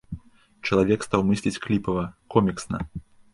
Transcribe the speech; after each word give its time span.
Чалавек 0.69 1.05
стаў 1.07 1.21
мысліць 1.29 1.61
кліпава, 1.67 2.07
коміксна. 2.37 2.83